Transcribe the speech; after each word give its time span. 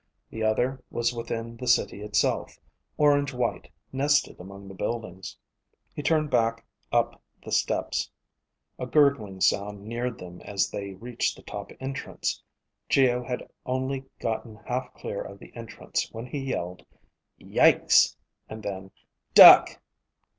The 0.31 0.41
other 0.41 0.83
was 0.89 1.13
within 1.13 1.57
the 1.57 1.67
city 1.67 2.01
itself, 2.01 2.57
orange 2.97 3.35
white, 3.35 3.69
nested 3.91 4.39
among 4.39 4.67
the 4.67 4.73
buildings. 4.73 5.37
He 5.93 6.01
turned 6.01 6.31
back 6.31 6.65
up 6.91 7.21
the 7.45 7.51
steps. 7.51 8.09
A 8.79 8.87
gurgling 8.87 9.41
sound 9.41 9.85
neared 9.85 10.17
them 10.17 10.41
as 10.43 10.71
they 10.71 10.95
reached 10.95 11.35
the 11.35 11.43
top 11.43 11.69
entrance. 11.79 12.41
Geo 12.89 13.23
had 13.23 13.47
only 13.63 14.05
gotten 14.19 14.55
half 14.65 14.91
clear 14.95 15.21
of 15.21 15.37
the 15.37 15.55
entrance 15.55 16.09
when 16.11 16.25
he 16.25 16.39
yelled, 16.39 16.83
"Yikes," 17.39 18.15
and 18.49 18.63
then, 18.63 18.89
"Duck!" 19.35 19.79